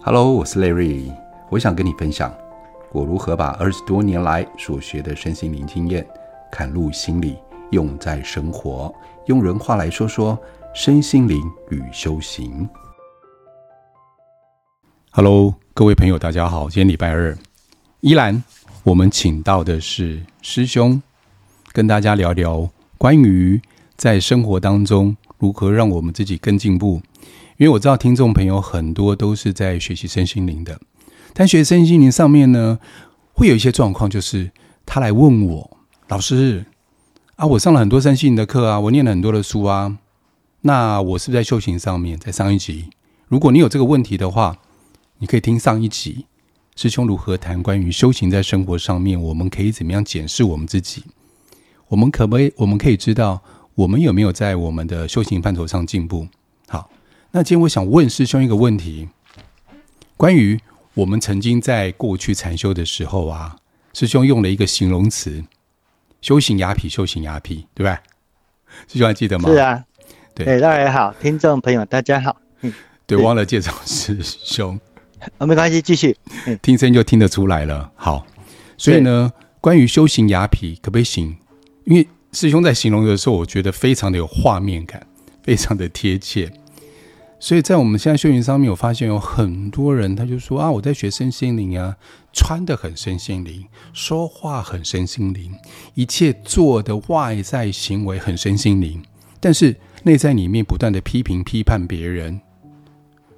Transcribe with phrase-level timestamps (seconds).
[0.00, 1.12] Hello，我是 Larry，
[1.50, 2.32] 我想跟你分享
[2.92, 6.06] 我如何把二十多年来所学的身心灵经验
[6.52, 7.36] 嵌入心里，
[7.72, 8.94] 用在生活。
[9.26, 10.38] 用人话来说说
[10.72, 12.66] 身心灵与修行。
[15.10, 17.36] Hello，各位朋友，大家好，今天礼拜二，
[18.00, 18.42] 依然
[18.84, 21.02] 我们请到的是师兄，
[21.72, 23.60] 跟大家聊聊关于
[23.96, 27.02] 在生活当中如何让我们自己更进步。
[27.58, 30.80] 因为我知道听众朋友很多都是在学习身心灵的，
[31.34, 32.78] 但学身心灵上面呢，
[33.32, 34.52] 会有一些状况，就是
[34.86, 35.76] 他来问我
[36.06, 36.64] 老师
[37.34, 39.98] 啊，我上了很多身心灵的课啊，我念了很多的书啊，
[40.60, 42.16] 那我是不是在修行上面？
[42.16, 42.90] 在上一集，
[43.26, 44.56] 如果你有这个问题的话，
[45.18, 46.26] 你可以听上一集
[46.76, 51.02] 师兄如何谈关于修行在生活上面，我们可以怎么样检视我们自己？
[51.88, 52.52] 我们可不可以？
[52.58, 53.42] 我们可以知道
[53.74, 56.28] 我们有没有在我们的修行范畴上进步？
[56.68, 56.88] 好。
[57.30, 59.06] 那今天我想问师兄一个问题，
[60.16, 60.58] 关于
[60.94, 63.54] 我们曾经在过去禅修的时候啊，
[63.92, 65.44] 师兄用了一个形容词
[66.22, 68.00] “修行哑痞”，修行哑痞，对吧？
[68.90, 69.50] 师兄还记得吗？
[69.50, 69.84] 是啊，
[70.34, 72.34] 对，对，大家好，听众朋友大家好。
[72.62, 72.72] 嗯，
[73.06, 74.80] 对，忘了介绍师兄，
[75.36, 76.16] 啊，没关系，继续。
[76.46, 77.92] 嗯，听声就听得出来了。
[77.94, 78.26] 好，
[78.78, 81.36] 所以呢，关于修行哑痞可不可以行？
[81.84, 85.06] 因为师兄在形容的时候，我觉得非常的有画面感，
[85.42, 86.50] 非常的贴切。
[87.40, 91.96] 所以在我们现在修行上面，我发现有很多人，他就说啊，我在学身心灵啊，
[92.32, 95.54] 穿的很身心灵，说话很身心灵，
[95.94, 99.00] 一切做的外在行为很身心灵，
[99.38, 102.40] 但是内在里面不断的批评批判别人，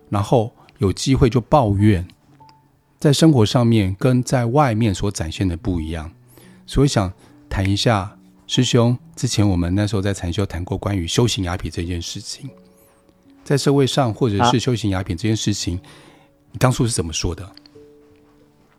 [0.09, 2.09] 然后有机会就抱怨，
[2.99, 6.11] 在生活上面跟在外面所展现的不一样，
[6.65, 7.13] 所以想
[7.51, 12.49] 谈一下师兄，之前我们那时候在禅修谈过关于修行雅痞这件事情。
[13.45, 15.81] 在社会上，或者是修行雅痞这件事情，
[16.53, 17.49] 你当初是怎么说的？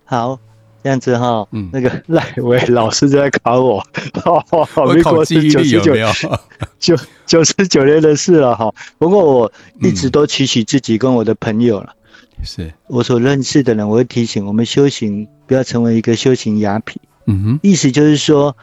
[0.06, 0.38] 好，
[0.84, 3.86] 这样子哈，嗯，那个赖伟老师就在考我，
[4.26, 6.10] 我考记忆力有没有？
[6.80, 8.74] 九九十九年的事了哈。
[8.98, 11.96] 不过我一直都提醒自己跟我的朋友了，
[12.44, 16.96] 是我所认识的人，我会提醒我们修行不要成为一个修行雅痞。
[17.26, 18.56] 嗯哼，意思就是说，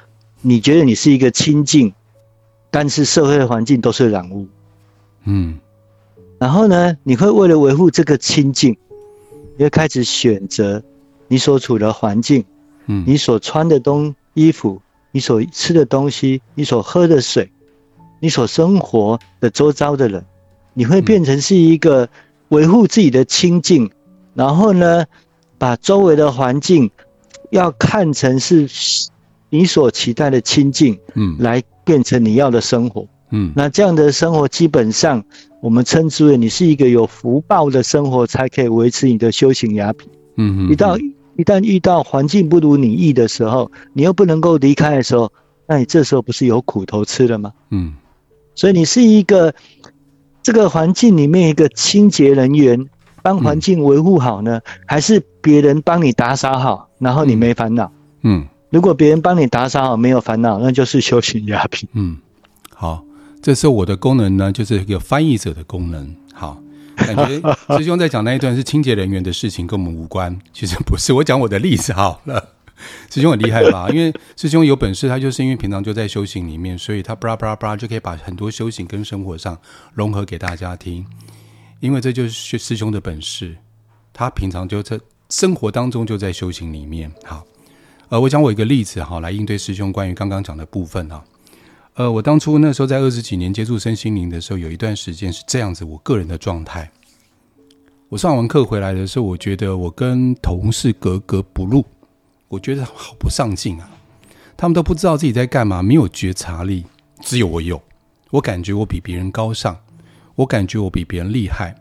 [0.43, 1.95] 你觉得你是一个清净，
[2.71, 4.49] 但是社会环境都是染污。
[5.25, 5.59] 嗯。
[6.39, 8.77] 然后呢，你会为了维护这个清净，
[9.57, 10.83] 你会开始选择
[11.27, 12.45] 你所处的环境，
[12.87, 17.51] 嗯，你所穿的东衣服，你所吃的东西，你所喝的水，
[18.21, 20.25] 你所生活的周遭的人，
[20.75, 22.09] 你会变成是一个
[22.51, 23.91] 维护自己的清净，
[24.35, 25.05] 然后呢，
[25.59, 26.91] 把周围的环境
[27.51, 28.69] 要看成是
[29.51, 33.07] 你所期待的清净，嗯，来变成你要的生活。
[33.31, 35.23] 嗯，那这样的生活基本上，
[35.61, 40.09] 我们称之为你是一个有福报的生活，才可以维持你的修行雅品。
[40.37, 40.71] 嗯嗯。
[40.71, 40.97] 一到
[41.37, 45.33] 一旦遇到环境不如你意的时候，你又不能够离开的时候，
[45.67, 47.53] 那你这时候不是有苦头吃了吗？
[47.71, 47.95] 嗯。
[48.55, 49.55] 所以你是一个
[50.43, 52.89] 这个环境里面一个清洁人员，
[53.23, 57.91] 帮环境维护好呢，嗯、还是别人帮你打扫好，然后你没烦恼？
[58.23, 58.47] 嗯。
[58.71, 61.89] 如果别人帮你打扫好，没有烦恼，那就是修行雅品。
[61.95, 62.17] 嗯。
[62.75, 63.03] 好。
[63.41, 66.15] 这时候我的功能呢，就是一个翻译者的功能。
[66.35, 66.61] 好，
[66.97, 67.41] 感觉
[67.79, 70.39] 师兄在讲那一段是清洁人员的事情，跟我们无关。
[70.53, 72.51] 其实不是，我讲我的例子好了。
[73.11, 73.89] 师兄很厉害吧？
[73.91, 79.59] 因为师兄有本事，他就是因为平常就在修行里面，所以他巴拉巴拉巴拉就可以把很多修行跟生活上
[79.95, 81.05] 融合给大家听。
[81.81, 83.57] 因为这就是师兄的本事，
[84.13, 87.11] 他平常就在生活当中就在修行里面。
[87.25, 87.45] 好，
[88.11, 91.25] 呃，我讲我一个例子哈，来应对师兄关于刚刚讲的部分哈。
[91.99, 96.89] 呃，我当初那时候在二十几年接触身心灵的时候，有一段时间是这样子，我个人的状态。
[98.09, 101.85] 我上完课回来的时候，我觉得我跟同事格格不入，
[102.47, 103.91] 我觉得好不上进啊。
[104.57, 106.87] 他们都不知道自己在干嘛，没有觉察力，
[107.21, 107.83] 只有我有。
[108.31, 109.77] 我感觉我比别人高尚，
[110.37, 111.75] 我感觉我比别人厉害。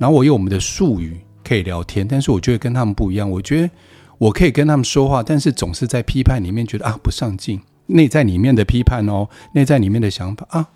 [0.00, 3.30] 然后我用我们的术语可以聊天，但是我觉得跟他们不一样。
[3.30, 3.70] 我觉得
[4.18, 7.60] 我可以跟他们说话，但是总是在批判里面觉得啊，不上进。
[7.86, 10.66] 内在里面的批判哦，内在里面的想法啊，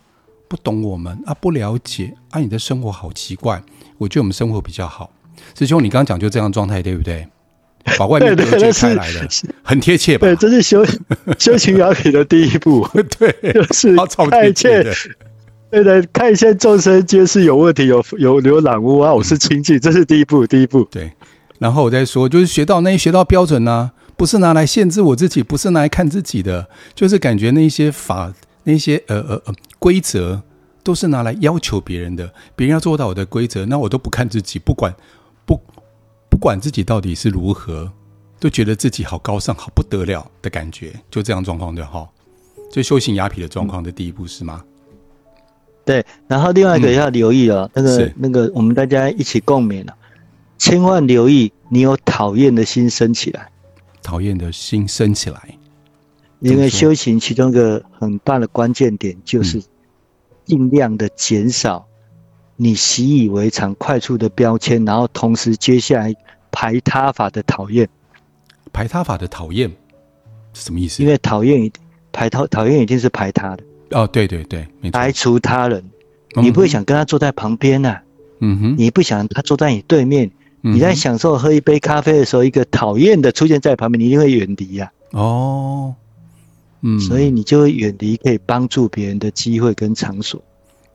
[0.49, 3.63] 不懂我们啊，不了解啊，你的生活好奇怪。
[3.99, 5.11] 我觉得我们生活比较好。
[5.59, 7.27] 师兄，你刚刚讲就这样状态，对不对？
[7.99, 9.27] 把外面隔绝开来的，
[9.63, 10.27] 很贴切吧？
[10.27, 10.85] 对，这是修
[11.39, 12.87] 修行哑痞的第一步。
[13.19, 13.97] 对，就是
[14.31, 14.85] 看一切，
[15.71, 20.85] 对的，看一切众生皆是有问题，有有有染污啊，我是清净，这是第一步，第一步。
[20.91, 21.11] 对，
[21.59, 23.93] 然后我再说，就是学到那些学到标准呢、啊。
[24.19, 28.35] 不是拿来限制我自己，不是拿来看自己的，就是感觉那些法、
[28.65, 30.43] 那些呃呃呃规则，
[30.83, 32.35] 都是拿来要求别人的。
[32.57, 34.93] 别人要做到我的规则，那我都不看自己，不管
[35.47, 35.59] 不
[36.29, 37.89] 不管自己到底是如何，
[38.41, 42.07] 都觉得自己好高尚、好不得了的感觉，就这样状况对哈。
[42.73, 44.65] 就修行雅痞的状况的第一步是吗？
[45.85, 49.95] 对，然后另外一个要留意哦，嗯、那个那个，我们大家一起共勉了，
[50.59, 53.49] 千万留意你有讨厌的心升起来，
[54.09, 55.59] 讨厌的心升起来，
[56.41, 59.63] 因为修行其中一个很大的关键点就是
[60.47, 61.87] 尽量的减少
[62.57, 66.15] 你习以为常、快速的标签，然后同时接下来
[66.51, 67.87] 排他法的讨厌，
[68.73, 69.71] 排他法的讨厌
[70.55, 71.03] 是什么意思？
[71.03, 71.71] 因为讨厌
[72.11, 73.65] 排他讨厌一定是排他的。
[73.91, 75.85] 哦，对对对，排除他人，
[76.41, 78.03] 你不会想跟他坐在旁边呐、啊，
[78.41, 84.91] 嗯哼，你不想他坐在你对面，你在享受喝一杯咖啡的时候，一个讨厌的出现在旁边，你一定会远离呀。
[85.13, 85.95] 哦，
[86.83, 90.43] 嗯，所以你就会远离可以帮助别人的机会跟场所。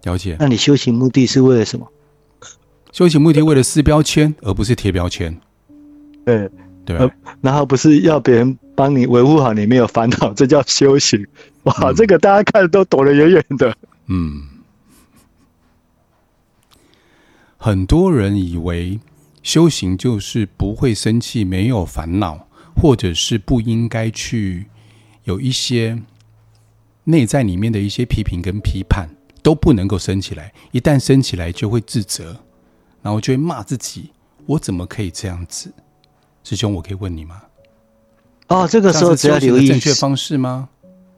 [0.04, 0.36] 了解。
[0.40, 1.88] 那你修行目的是为了什么？
[2.92, 5.36] 修行目的为了撕标签，而不是贴标签。
[6.26, 6.50] 对
[6.86, 7.10] 对、啊，
[7.42, 11.26] 然后不是要别人帮你维护好你没有烦恼，这叫修行。
[11.64, 13.76] 哇，嗯、这个大家看都躲得远远的。
[14.08, 14.44] 嗯，
[17.58, 19.00] 很多人以为
[19.44, 24.66] 修行就是不会生气、没有烦恼，或者是不应该去
[25.26, 26.02] 有一些
[27.04, 29.08] 内在里面的一些批评跟批判
[29.44, 30.52] 都不能够升起来。
[30.72, 32.38] 一旦升起来，就会自责，
[33.02, 34.10] 然后就会骂自己：
[34.46, 35.72] 我怎么可以这样子？
[36.46, 37.42] 师兄，我可以问你吗？
[38.48, 40.70] 哦，这个时候只要留意正确方式吗？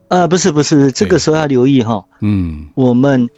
[0.08, 2.04] 呃，不是不是，这个时候要留意哈。
[2.20, 3.28] 嗯，我们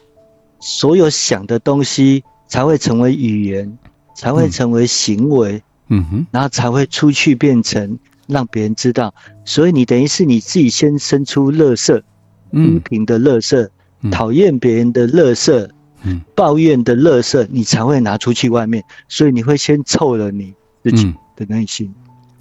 [0.61, 3.79] 所有想的东西才会成为语言，
[4.19, 5.63] 才会成为行为。
[5.89, 9.15] 嗯哼，然后才会出去变成让别人知道。
[9.45, 12.03] 所以你等于是你自己先生出乐色，
[12.51, 13.71] 批评的乐色，
[14.11, 15.71] 讨厌别人的乐色，
[16.03, 18.85] 嗯，抱怨的乐色，你才会拿出去外面。
[19.09, 21.95] 所以你会先臭了你自己的内心。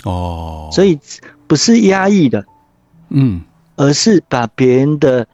[0.03, 0.99] 哦，所以
[1.45, 2.43] 不是压抑的，
[3.09, 3.41] 嗯。
[3.79, 5.27] 而是把别人的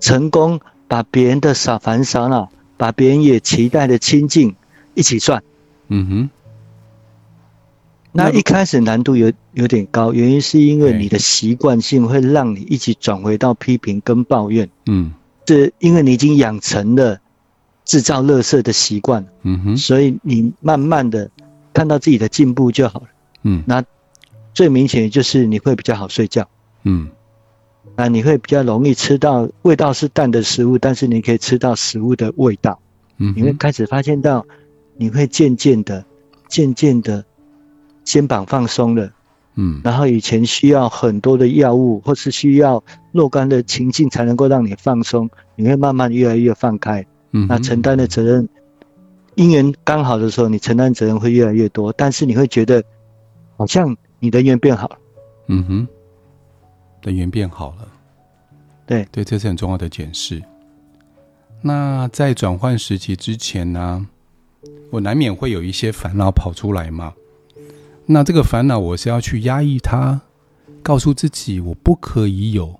[0.00, 4.54] 成功，把别人的少烦少恼，把别人也期待的亲近
[4.94, 5.42] 一起算。
[5.88, 6.30] 嗯哼。
[8.12, 14.68] 那一开始难度有有点高，原因是因为你的习惯性会让你一起转回到批评跟抱怨。
[14.86, 15.12] 嗯。
[15.44, 17.20] 这因为你已经养成了
[17.84, 19.26] 制造垃圾的习惯。
[19.42, 19.76] 嗯哼。
[19.76, 21.30] 所以你慢慢的
[21.72, 23.06] 看到自己的进步就好了。
[23.42, 23.62] 嗯。
[23.66, 23.82] 那
[24.52, 26.48] 最明显的就是你会比较好睡觉。
[26.82, 27.08] 嗯。
[27.96, 32.78] 那你会比较容易吃到味道是淡的食物，但是你可以吃到食物的味道。
[33.18, 34.46] 嗯，你会开始发现到，
[34.96, 36.04] 你会渐渐的、
[36.48, 37.24] 渐渐的
[38.04, 39.10] 肩膀放松了。
[39.54, 47.04] 嗯，然后以前需要很多的药物，或是需要若干的情境才能够让你放松，你会慢慢越来越放开。
[47.32, 48.48] 嗯，那承担的责任，
[49.34, 52.82] 因缘刚好的时候，你承担责任会越来越多，但是你会觉得
[53.56, 54.98] 好像你的缘变好了。
[55.48, 55.88] 嗯哼。
[57.02, 57.88] 人缘变好了，
[58.86, 60.40] 对对，这是很重要的检视。
[61.60, 64.06] 那在转换时期之前呢，
[64.90, 67.12] 我难免会有一些烦恼跑出来嘛。
[68.06, 70.20] 那这个烦恼，我是要去压抑它，
[70.82, 72.78] 告诉自己我不可以有，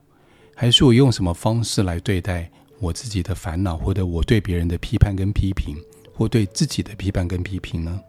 [0.55, 2.51] 还是我用什么方式来对待
[2.81, 5.77] 我自己的烦恼，或者我对别人的批判跟批评，
[6.15, 8.01] 或对自己的批判跟批评呢？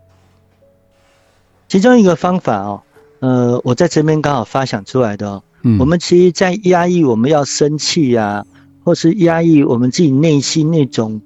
[1.67, 2.81] 其中一个方法哦，
[3.19, 5.43] 呃，我在这边刚好发想出来的哦。
[5.61, 8.45] 嗯，我们其实，在压抑我们要生气呀，
[8.83, 11.21] 或是压抑我们自己内心那种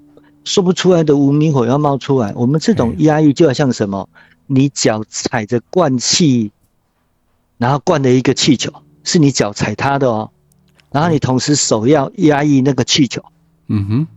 [0.47, 2.31] 说不出来的无名火要冒出来。
[2.35, 4.07] 我们这种压抑就好像什么？
[4.45, 6.51] 你脚踩着灌气，
[7.57, 8.71] 然后灌了一个气球，
[9.03, 10.31] 是你脚踩它的哦。
[10.91, 13.21] 然后你同时手要压抑那个气球。
[13.67, 14.07] 嗯哼，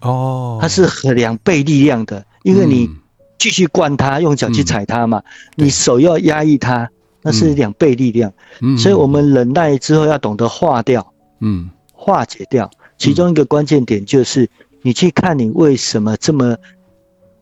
[0.00, 2.90] 哦，它是和两倍力量的，因为你
[3.38, 5.22] 继续灌它，用脚去踩它嘛，
[5.54, 6.90] 你手要压抑它。
[7.22, 12.70] 那是两倍力量，嗯，所以我们忍耐之后要懂得化掉，嗯，化解掉。
[12.98, 14.48] 其中一个关键点就是，
[14.86, 16.56] 你去看你为什么这么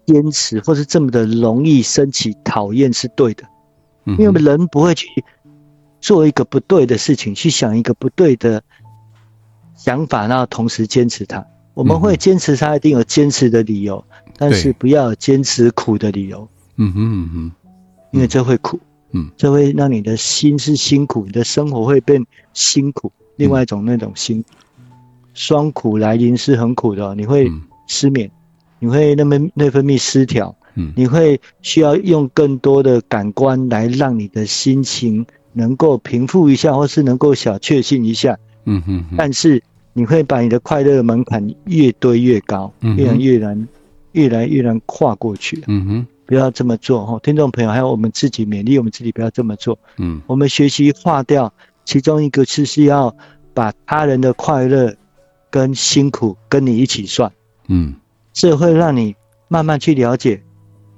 [0.06, 3.44] 坚持，或是这么的容易升起讨厌是对的，
[4.16, 5.06] 因为人不会去
[6.00, 8.62] 做一个不对的事情，去想一个不对的
[9.76, 11.46] 想法，然后同时坚持它。
[11.74, 14.02] 我们会坚持它，一定有坚持的理由，
[14.38, 16.48] 但是不要有坚持苦的理由。
[16.76, 17.52] 嗯哼嗯哼，
[18.12, 18.80] 因为这会苦。
[19.10, 22.24] 嗯，这会让你的心是辛苦，你的生活会变
[22.54, 23.12] 辛苦。
[23.36, 24.48] 另外一种那种辛苦，
[25.34, 27.50] 双苦来临是很苦的，你会
[27.86, 28.30] 失眠，
[28.78, 39.04] 你会那么内分泌失调，嗯，你会需要用更多的感官来让你的心情能够平复一下，或是能够小确幸一下，嗯哼。
[39.16, 39.62] 但是
[39.92, 43.68] 你会把你的快乐门槛越堆越高，越来越难，
[44.12, 45.62] 越来越难跨过去。
[45.66, 47.18] 嗯哼，不要这么做哈。
[47.22, 49.78] 听众朋友，还有我们自己勉励我们自己不要这么做。
[49.98, 51.52] 嗯，我们学习化掉，
[51.84, 53.14] 其中一个是是要
[53.52, 54.94] 把他人的快乐
[55.54, 57.30] 跟辛苦跟你一起算。
[57.68, 57.94] 嗯，
[58.32, 59.14] 这会让你
[59.46, 60.42] 慢慢去了解，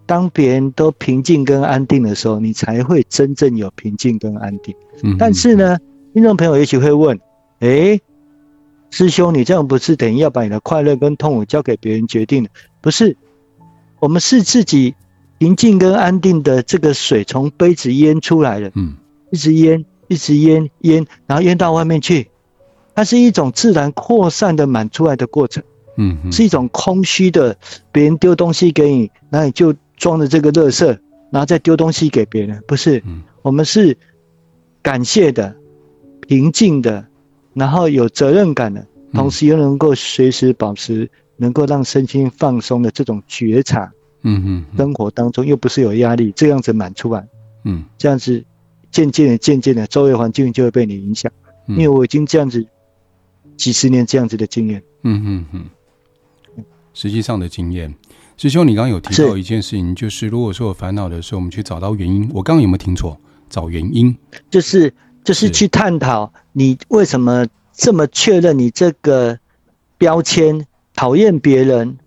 [0.06, 4.74] 当别人都平静跟安定的时候，你才会真正有平静跟安定。
[5.02, 5.76] 嗯，但是呢，
[6.14, 7.20] 听众朋友也许会问，
[7.58, 8.00] 诶，
[8.88, 12.48] 师兄，你这样不是等于要把你的快乐跟痛苦交给别人决定的？
[12.80, 13.14] 不是，
[14.00, 14.94] 我们是自己
[15.36, 18.94] 平静跟安定的这个水从杯子淹出来的，嗯，
[19.30, 22.30] 一直淹，一直淹，淹，然后淹到外面去，
[22.96, 25.62] 它是一种自然扩散的满出来的过程，
[25.98, 27.56] 嗯，是一种空虚的，
[27.92, 30.86] 别人丢东西给你，那你就装着这个垃圾，
[31.30, 33.22] 然后再丢东西给别人，不是，嗯。
[33.42, 33.96] 我们是
[34.82, 35.54] 感谢的，
[36.26, 37.06] 平静的。
[37.54, 38.84] 然后有责任感的，
[39.14, 43.90] 同时又能够随时保持能够让身心放松的这种觉察，
[44.22, 47.26] 嗯嗯，生活当中又不是有压力，这样子满出来，
[47.64, 48.44] 嗯，这样子
[48.90, 51.32] 渐渐的、渐渐的，周围环境就会被你影响，
[51.66, 52.66] 因为我已经这样子
[53.56, 57.94] 几十年这样子的经验，嗯嗯嗯，实际上的经验，
[58.36, 63.18] 师兄，你刚刚有提到一件事情，就是如果说有烦恼的时候，我们去找到原因，我刚刚有没有听错？
[63.48, 64.16] 找原因，
[64.50, 64.92] 就是。
[65.24, 69.36] 就是去探讨你为什么这么确认你这个
[69.98, 71.98] 标签，讨厌别人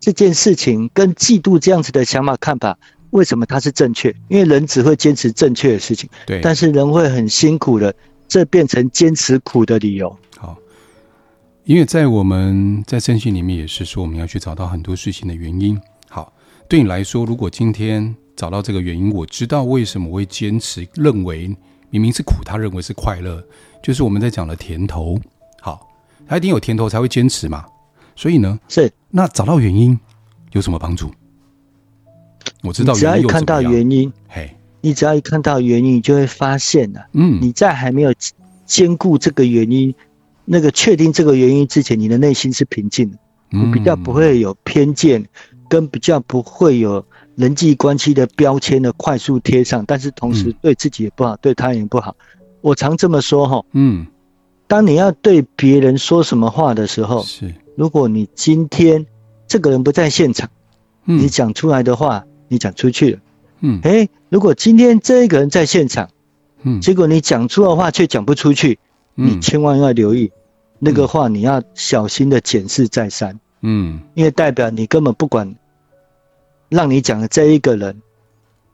[0.00, 2.78] 这件事情跟嫉妒这样子的想法看法，
[3.10, 4.08] 为什么它是正确？
[4.28, 7.94] 因为人只会坚持正确的事情，对，但是人会很辛苦的，
[8.26, 10.16] 这变成坚持苦的理由。
[11.62, 15.80] 好，因为在我们在圣经里面也是说，我们要去找到很多事情的原因。
[16.08, 16.32] 好，
[16.68, 21.56] 对你来说，如果今天找到这个原因，我知道为什么我会坚持认为。
[21.90, 23.44] 明明是苦，他认为是快乐，
[23.82, 25.20] 就是我们在讲的甜头。
[25.60, 25.86] 好，
[26.26, 27.66] 他一定有甜头才会坚持嘛。
[28.16, 30.00] 所以呢，是那找到原因
[30.52, 31.12] 有什么帮助？
[32.62, 37.06] 我知道只要一看到原因，嘿，你只要一看到原因，你就会发现了。
[37.12, 38.14] 嗯，你在还没有
[38.64, 39.94] 兼顾这个原因，
[40.44, 43.18] 那个确定这个原因之前，你的内心是平静的，
[43.50, 45.24] 你比较不会有偏见，
[45.68, 47.04] 跟比较不会有。
[47.34, 52.14] 人际关系的标签的快速贴上，但是同时对自己也不好，嗯、对他人也不好。
[52.60, 54.06] 我常这么说哈，嗯，
[54.66, 59.06] 当你要对别人说什么话的时候，是，如果你今天
[59.48, 60.50] 这个人不在现场，
[61.06, 63.18] 嗯、你讲出来的话，你讲出去了，
[63.62, 66.10] 嗯，诶、欸，如果今天这个人在现场，
[66.64, 68.78] 嗯，结果你讲出的话却讲不出去，嗯，
[69.14, 70.30] 你千万要留意，
[70.78, 75.54] 那个话你要小心的检视再三，嗯，因为代表你根本不管。
[76.68, 78.00] 让你讲的这一个人，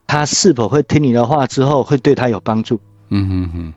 [0.06, 2.78] 他是否会听你的话之后会对他有帮助？
[3.08, 3.74] 嗯哼哼，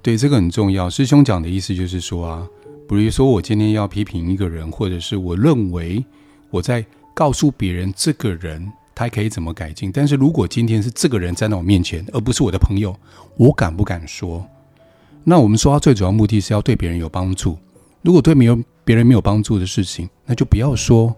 [0.00, 0.88] 对，这个很重要。
[0.88, 2.48] 师兄讲的意思就是说啊，
[2.88, 6.02] 比如说我今天要批评一个人，或者是我认为
[6.48, 12.96] 我在告诉别人这个人他可以怎么改进，但是如果今天是这个人站在我面前，而不是我的朋友，
[13.36, 14.42] 我敢不敢说？
[15.24, 17.56] 那我们说话最主要目的是要对别人有帮助。
[18.02, 21.14] 如果对没有别人没有帮助的事情，那就不要说。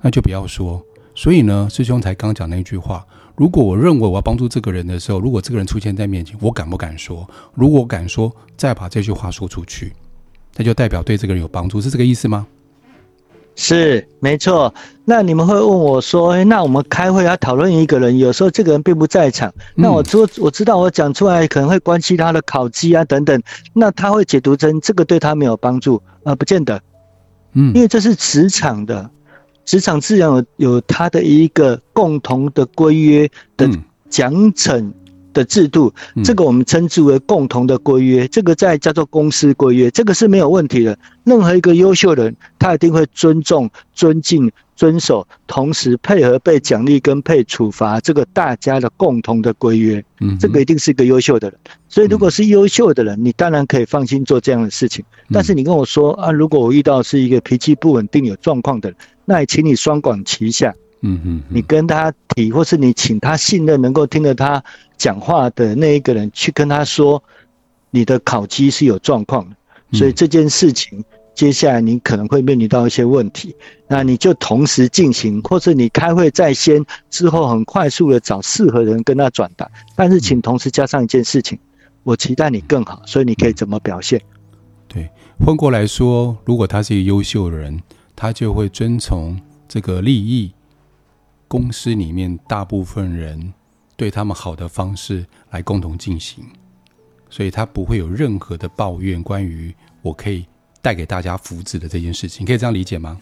[0.00, 0.82] 那就不要说。
[1.14, 7.28] 所以呢，师兄才刚讲那句话：如果我认为我要帮助这个人的时候，如果这个人出现在面前，我敢不敢说？
[7.54, 9.92] 如果我敢说，再把这句话说出去，
[10.56, 12.46] 那就代表对这个人有帮助，是这个意思吗？
[13.56, 14.72] 是，没错。
[15.04, 26.34] 那你们会问我说：“欸，那我们开会要讨论一个人，有时候这个人并不在场，那我说我知道我讲出来可能会关系他的考绩啊等等，那他会解读成这个对他没有帮助啊？
[26.34, 26.80] 不见得，
[27.54, 29.10] 嗯，因为这是职场的。”
[29.64, 33.68] 职场自然有有他的一个共同的规约的
[34.08, 34.92] 奖惩
[35.36, 40.98] 的制度，嗯、这个我们称之为共同的规约，这个在叫做公司规约，这个是没有问题的。
[41.24, 51.58] 任何一个优秀的人，他一定会尊重、尊敬、遵守，同时配合被奖励跟被处罚，这个大家的共同的规约，嗯，这个一定是一个优秀的人。
[51.88, 55.04] 所以，如果是优秀的人，你当然可以放心做这样的事情。
[55.32, 58.96] 但是你跟我说啊，如果我遇到是一个脾气不稳定、有状况的人。
[59.28, 60.72] 那也请你双管齐下，
[61.06, 64.62] 嗯嗯，你跟他提，或是你请他信任、能够听着他
[64.96, 67.22] 讲话的那一个人去跟他说，
[67.90, 69.56] 你的考绩是有状况的，
[69.98, 73.54] 所以这件事情接下来你可能会面临到一些问题，
[73.88, 81.58] 那你就同时进行，或是你开会在先，之后很快速的找适合的人跟他转达，但是请同时加上一件事情，
[82.02, 84.20] 我期待你更好，所以你可以怎么表现？
[84.88, 85.08] 对，
[85.38, 87.80] 换过来说，如果他是一个优秀的人。
[88.18, 90.50] 他就会遵从这个利益
[91.48, 93.52] 公司里面大部分人
[93.96, 96.44] 对他们好的方式来共同进行，
[97.30, 100.44] 所以他不会有任何的抱怨关于我可以
[100.82, 103.18] 带给大家福祉的这件事情，可以这样理解吗？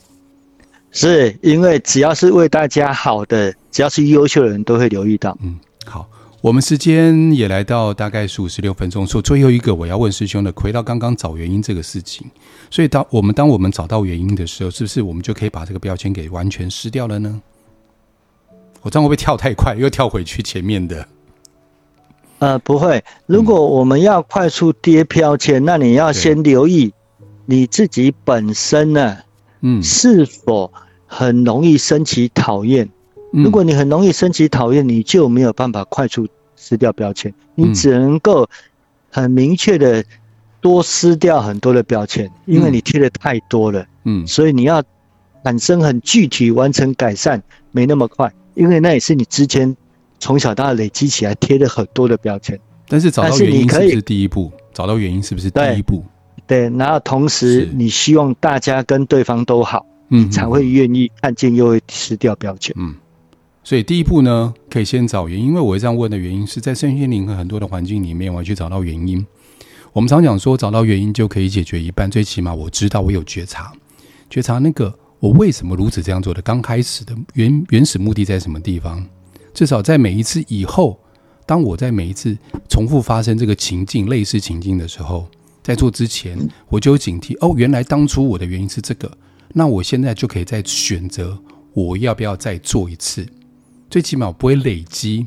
[0.91, 5.37] 是因为只要是为大家好的，只要是优秀的人都会留意到。
[5.43, 6.09] 嗯，好，
[6.41, 12.27] 我们时间也来到大概十五十六分钟，说最后一个我要问师兄的，回到刚刚找原因这个事情。
[12.71, 17.43] 所以当我们当我们找到原因的时候，是不是我们就可以把这个标签给完全撕掉了呢？
[18.85, 21.09] 我这样会不会跳太快，又跳回去前面的？
[22.39, 23.03] 呃，不会。
[23.25, 26.93] 如果我们要快速贴标签，嗯、那你要先留意
[27.47, 29.17] 你自己本身呢，
[29.63, 30.71] 嗯，是否
[31.07, 32.91] 很容易升起讨厌？
[33.33, 38.47] 嗯、如果你很容易升起讨厌，你就没有办法快速撕掉标签，你只能够
[39.11, 40.05] 很明确的
[40.61, 44.83] 多撕掉很多的标签，因为你贴的太多了，嗯，所以你要
[45.43, 49.77] 产生很具体完成改善，没那么快，因为那也是你之前
[50.19, 52.59] 从小到大累积起来贴的很多的标签。
[52.87, 54.53] 但是找到原因是不是第一步？
[54.73, 56.05] 找到原因是不是第一步？
[56.47, 62.75] 对，然后同时你希望大家跟对方都好，嗯，才会愿意看见又会撕掉标签。
[62.79, 62.95] 嗯，
[63.63, 65.47] 所以第一步呢，可以先找原因。
[65.47, 69.27] 因为我会这样问的原因是在身心灵和很多的环境里面，我要去找到原因。
[69.95, 72.11] 我们常讲说，找到原因就可以解决一半。
[72.11, 73.73] 最起码我知道我有觉察，
[74.29, 79.03] 觉察那个我为什么如此这样做的，刚开始的原原始目的在什么地方？
[79.55, 81.01] 至少在每一次以后，
[81.47, 82.37] 当我在每一次
[82.69, 85.27] 重复发生这个情境、类似情境的时候。
[85.63, 86.37] 在做之前，
[86.69, 89.11] 我就警惕哦，原来当初我的原因是这个，
[89.55, 91.39] 那我现在就可以再选择
[91.73, 93.27] 我要不要再做一次。
[93.89, 95.27] 最起码我不会累积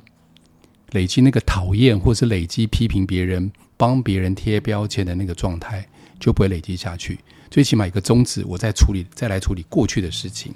[0.91, 5.87] 累积那个讨厌，或是累积批评别人、帮别人贴标签的那个状态，
[6.19, 7.17] 就不会累积下去。
[7.49, 10.53] 最起码一个宗旨，我再处理，再来处理过去的事情，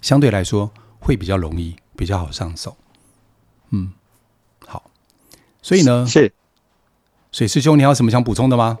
[0.00, 2.76] 相对来说会比较容易，比较好上手。
[3.70, 3.92] 嗯，
[4.66, 4.90] 好，
[5.62, 6.32] 所以呢是。
[7.32, 8.78] 水师兄，你还有什么想补充的吗？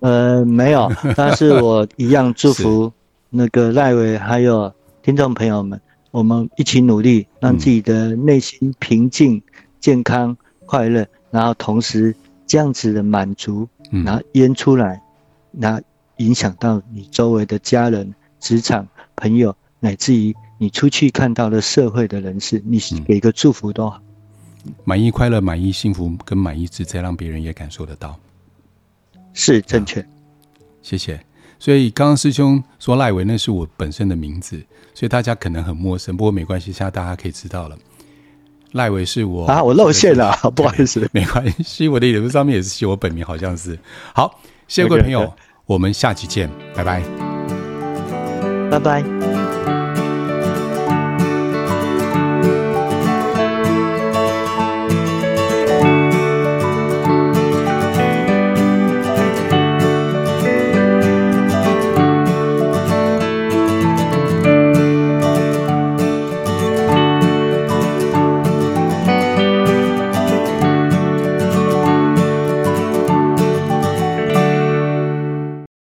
[0.00, 2.92] 呃，没有，但是我一样祝福
[3.30, 5.80] 那个赖伟还有听众朋友们，
[6.10, 9.40] 我们一起努力，让自己的内心平静、
[9.78, 10.36] 健康、
[10.66, 12.12] 快乐，然后同时
[12.46, 13.68] 这样子的满足，
[14.04, 15.00] 然后烟出来，
[15.58, 15.82] 然后
[16.18, 24.00] 影响到你周围的家人、职场、朋友，乃至于你出去看到的社会的人士，你给个祝福都好。
[24.84, 28.18] 满意、快乐、满意、幸福跟满意自在，让别人也感受得到，
[29.32, 30.04] 是正确。
[30.82, 31.18] 谢谢。
[31.58, 34.62] 所以刚刚师兄说赖维，那是我本身的名字，
[34.94, 37.76] 所以大家可能很陌生，不过没关系，现在大家可以知道了。
[38.72, 43.78] 赖维是我啊，我露馅了，不好意思， 没关系，我的脸书上面也是写我本名，好像是。
[44.14, 45.32] 好，谢谢各位朋友.
[45.68, 47.02] 我们下期见，拜拜，
[48.70, 49.37] 拜拜。